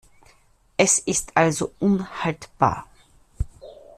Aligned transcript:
Es 0.77 0.97
ist 0.97 1.37
also 1.37 1.73
unhaltbar. 1.77 2.87